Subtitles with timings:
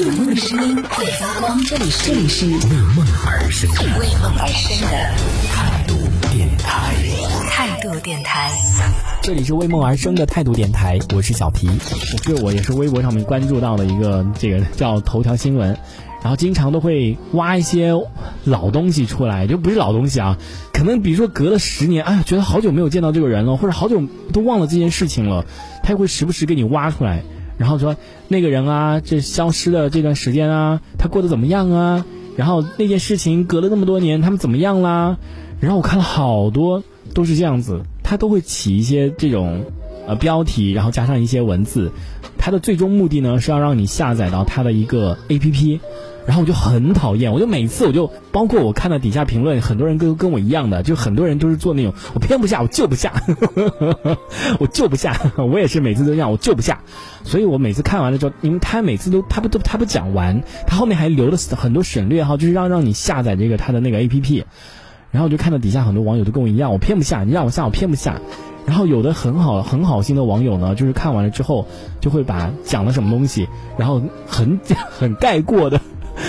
[0.00, 2.54] 有梦的声音会发光，这里是这里是为
[2.96, 4.88] 梦而生的为梦而生的
[5.52, 5.94] 态度
[6.32, 6.94] 电台。
[7.50, 8.50] 态度电台。
[9.20, 11.68] 这里是为梦而生的态度电台，我是小皮，
[12.22, 15.76] 这我也是微博上面关注到的一个这个叫头条新闻，
[16.22, 17.92] 然后经常都会挖一些
[18.44, 20.38] 老东西出来，就不是老东西啊，
[20.72, 25.44] 可能比如说隔了十年，哎呀，觉得好久没有见到这个人了，或者好久都忘了这件事情了，
[25.82, 27.22] 他也会时不时给你挖出来，
[27.60, 27.94] 然后说
[28.26, 32.06] 那个人啊，这消失的这段时间啊，他过得怎么样啊？
[32.34, 35.18] 然后那件事情隔了那么多年，他们怎么样啦？
[35.60, 36.82] 然后我看了好多
[37.12, 39.66] 都是这样子，他都会起一些这种
[40.06, 41.92] 呃标题，然后加上一些文字，
[42.38, 45.80] 它的最终目的呢是要让你下载到它的一个 A P P，
[46.26, 53.12] 然后我就很讨厌，我就每次我就包括我看到底下评论，很多人跟跟我一样的，就很多人都是做那种我偏不下，我就不下，
[54.58, 56.80] 我就不下，我也是每次都这样，我就不下，
[57.24, 64.44] 所以我每次看完了之后，因为他每次都他不都他不讲完，他后面还留了很多省略号，就是让让你下载这个他的那个 A P P。
[65.12, 68.20] 然后我就看到底下很多网友都跟我一样，我偏不下，你让我下我偏不下。
[68.70, 71.66] 然后有的很好很好心的网友呢，就是看完了之后，
[72.00, 74.60] 就会把讲了什么东西，然后很
[74.96, 75.80] 很概括的、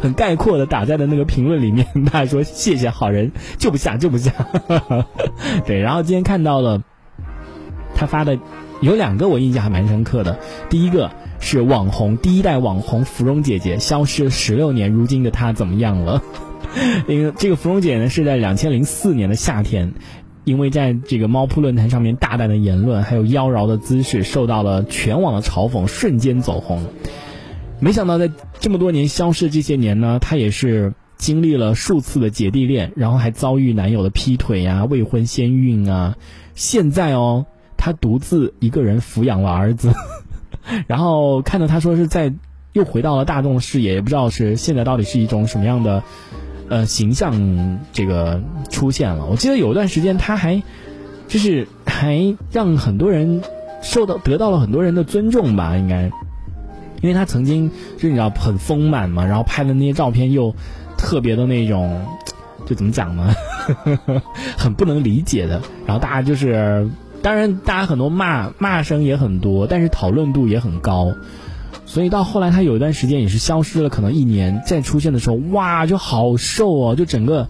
[0.00, 1.86] 很概括的打在了那个评论里面。
[2.10, 4.32] 他说谢谢好人，就不下就不下。
[5.66, 6.82] 对，然后今天看到了
[7.94, 8.38] 他发的
[8.80, 10.38] 有两个我印象还蛮深刻的，
[10.70, 16.22] 第一个是网红第一代网红芙蓉姐姐消失十六年，如今的她怎么样了？
[17.06, 19.92] 因为这个芙蓉姐呢，是在两千零四年的夏天，
[20.44, 26.82] 因为在这个猫扑论坛上面大胆的言论，还有妖娆的姿势，受到了全网的嘲讽，瞬间走红。
[27.78, 36.16] 没想到在这么多年消失这些年呢，她也是经历了数次的姐弟恋，然后还遭遇男友的劈腿呀、未婚先孕啊。
[36.54, 37.46] 现在哦，
[37.76, 39.92] 她独自一个人抚养了儿子，
[40.88, 42.32] 然后看到她说是在
[42.72, 46.02] 又回到了大众视野，也不知道是现在到底是一种什么样的。
[46.72, 49.26] 呃，形象这个出现了。
[49.26, 50.62] 我记得有一段时间，他还
[51.28, 53.42] 就是还让很多人
[53.82, 56.04] 受到得到了很多人的尊重吧，应该，
[57.02, 60.54] 因为他曾经就你知道很丰满嘛，然后拍的那些照片又
[60.96, 62.06] 特别的那种，
[62.64, 63.34] 就怎么讲呢，
[64.56, 65.60] 很不能理解的。
[65.84, 66.88] 然后大家就是，
[67.20, 71.12] 当然大家很多骂骂声也很多，但是讨论度也很高。
[71.92, 77.46] 所以到后来，他有一段时间也是消失了，可能一年再出现的时候，哇，就好瘦哦，就整个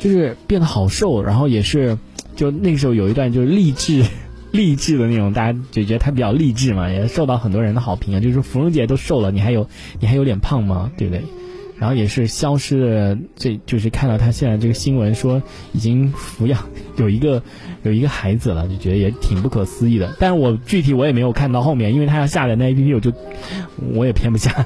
[0.00, 1.96] 就是变得好瘦，然后也是
[2.34, 4.04] 就那个时候有一段就是励志
[4.50, 9.68] 励志的那种，大家就觉得他比较励志嘛，也受到很多人的好评啊，就是芙蓉姐都瘦了，你还有
[10.00, 10.90] 你还有脸胖吗？
[10.98, 11.22] 对不对？
[11.78, 15.42] 然后也是消失了，这就是看到他现在这个新闻说
[15.72, 17.42] 已经抚养有一个
[17.82, 20.14] 有一个孩子了，就觉得也挺不可思议的。
[20.18, 23.12] 但是我具体我也没有看到后面，因为他要下载那 A P P，我就
[23.92, 24.64] 我也偏不下。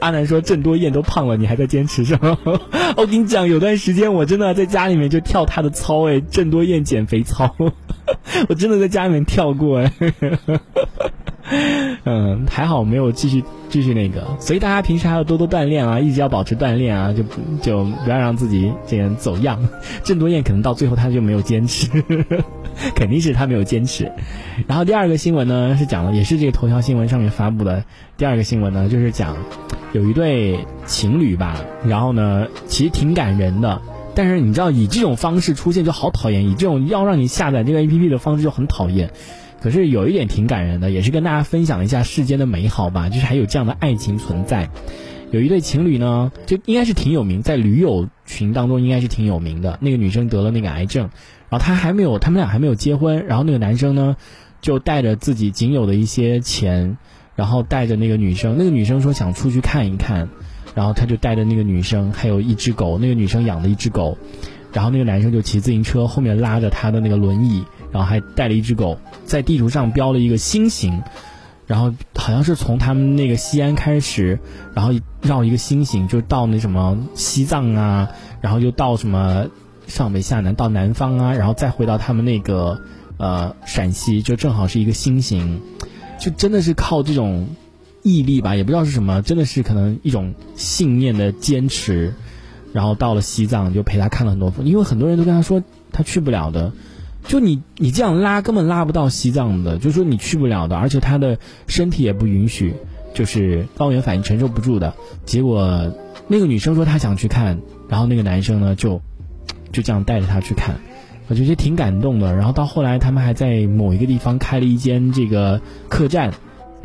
[0.00, 2.38] 阿南说郑多燕都胖了，你还在坚持是吗？
[2.96, 7.54] 我跟你讲，有段时间我真的在家里面就跳他的操哎，郑多燕减肥操，
[8.48, 9.92] 我真的在家里面跳过哎。
[12.04, 17.22] 嗯，还好没有继续继续那个，所以大家平时还要多多锻炼啊，一直要保持锻炼啊，就
[17.62, 19.58] 就不要让自己这样走样。
[20.02, 21.88] 郑多燕可能到最后他就没有坚持，
[22.96, 24.10] 肯定是他没有坚持。
[24.66, 27.84] 然后第二个新闻呢是讲了，也是这个头条新闻上面发布的
[28.16, 29.36] 第二个新闻呢，就是讲
[29.92, 33.80] 有一对情侣吧，然后呢其实挺感人的，
[34.14, 39.10] 但是你知道以这种方式出现就好讨厌，以这种要让你下载这个 A P P 的方式就很讨厌。
[39.62, 44.68] 可是有一点挺感人的，也是跟大家分享一下世间的美好吧，就是还有这样的爱情存在。
[45.30, 49.78] 有一对情侣呢，就应该是挺有名，在驴友群当中应该是挺有名的。
[49.80, 51.10] 那个女生得了那个癌症，
[51.48, 53.24] 然后她还没有，他们俩还没有结婚。
[53.26, 54.16] 然后那个男生呢，
[54.60, 56.98] 就带着自己仅有的一些钱，
[57.36, 58.56] 然后带着那个女生。
[58.58, 60.28] 那个女生说想出去看一看，
[60.74, 62.98] 然后他就带着那个女生，还有一只狗。
[62.98, 64.18] 那个女生养的一只狗，
[64.72, 67.62] 然后那个男生就骑自行车，后面拉着他的那个轮椅。
[67.92, 71.02] 然后还带了一只狗，在地图上标了一个心形，
[71.66, 74.40] 然后好像是从他们那个西安开始，
[74.74, 78.08] 然后绕一个心形，就到那什么西藏啊，
[78.40, 79.46] 然后又到什么
[79.86, 82.80] 上北下南到南方啊，然后再回到他们那个
[83.18, 85.60] 呃陕西，就正好是一个心形，
[86.18, 87.48] 就真的是靠这种
[88.02, 92.14] 毅力吧，也不知道是什么，真的是可能一种信念的坚持，
[92.72, 95.62] 然后到了西藏就陪他看了很多风，因为很多人都跟他说
[95.92, 96.72] 他去不了的。
[97.24, 102.74] 就你你这样拉根本拉不到西藏的，就说你去不了的，而且他的身体也不允许，
[103.14, 104.94] 就是高原反应承受不住的。
[105.24, 105.92] 结果
[106.28, 109.00] 那个女生说她想去看，然后那个男生呢就
[109.70, 110.76] 就这样带着她去看，
[111.28, 112.34] 我觉得挺感动的。
[112.34, 116.32] 然后到后来他们还在某一个地方开了一间这个客栈，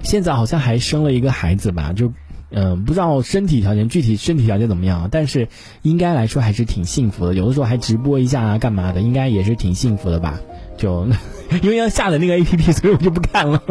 [0.04, 2.14] 现在好像还生了一个孩子吧，就
[2.50, 5.50] 嗯，不知道身体条件具体身体条件怎么样，但是
[5.82, 7.34] 应该来说还是挺幸福的。
[7.34, 10.40] 有的时候还直播一下啊，干嘛的，应该也是挺幸福的吧？
[10.78, 11.08] 就
[11.62, 13.62] 因为要下载那个 A P P， 所以我就不看了，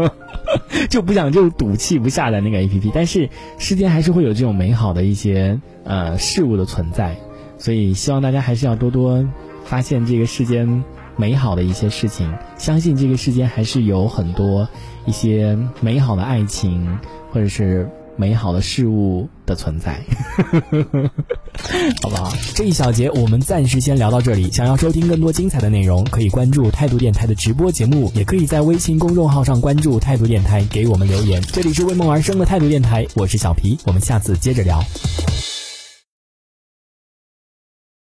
[0.90, 2.90] 就不想就赌气不下载那个 A P P。
[2.94, 7.16] 但是世间还是会有这种美好的一些呃事物的存在，
[7.58, 9.26] 所以希望大家还是要多多
[9.64, 10.84] 发现这个世间
[11.16, 14.68] 美好的一些事情，相信这个世间还是有很多
[15.06, 16.98] 一些美好的爱情
[17.30, 20.02] 或者是美好的事物的存在。
[22.02, 22.32] 好不好？
[22.54, 24.50] 这一小节我们暂时先聊到这里。
[24.50, 31.42] 想要收听更多精彩的内容，可以关注态度电台的直播节目，也可以在微信公众号上关注态度电台，给我们留言。
[31.42, 34.82] 这里是为梦而生的态度电台，我是小皮，我们下次接着聊。